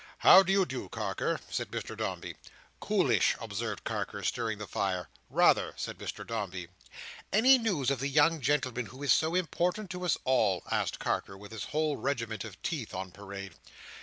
"How 0.25 0.41
do 0.41 0.51
you 0.51 0.65
do, 0.65 0.89
Carker?" 0.89 1.39
said 1.51 1.69
Mr 1.69 1.95
Dombey. 1.95 2.35
"Coolish!" 2.79 3.35
observed 3.39 3.83
Carker, 3.83 4.23
stirring 4.23 4.57
the 4.57 4.65
fire. 4.65 5.09
"Rather," 5.29 5.73
said 5.77 5.99
Mr 5.99 6.25
Dombey. 6.25 6.69
"Any 7.31 7.59
news 7.59 7.91
of 7.91 7.99
the 7.99 8.07
young 8.09 8.41
gentleman 8.41 8.87
who 8.87 9.03
is 9.03 9.13
so 9.13 9.35
important 9.35 9.91
to 9.91 10.03
us 10.03 10.17
all?" 10.23 10.63
asked 10.71 10.97
Carker, 10.97 11.37
with 11.37 11.51
his 11.51 11.65
whole 11.65 11.97
regiment 11.97 12.43
of 12.43 12.59
teeth 12.63 12.95
on 12.95 13.11
parade. 13.11 13.53